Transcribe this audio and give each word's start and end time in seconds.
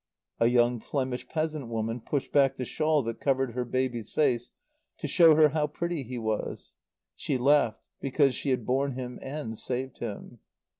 A 0.39 0.47
young 0.47 0.79
Flemish 0.79 1.27
peasant 1.27 1.67
woman 1.67 2.01
pushed 2.01 2.31
back 2.31 2.55
the 2.57 2.65
shawl 2.65 3.03
that 3.03 3.19
covered 3.19 3.51
her 3.51 3.63
baby's 3.63 4.11
face 4.11 4.51
to 4.97 5.05
show 5.05 5.35
her 5.35 5.49
how 5.49 5.67
pretty 5.67 6.01
he 6.01 6.17
was; 6.17 6.73
she 7.15 7.37
laughed 7.37 7.83
because 7.99 8.33
she 8.33 8.49
had 8.49 8.65
borne 8.65 8.93
him 8.93 9.19
and 9.21 9.55
saved 9.55 9.99
him. 9.99 10.39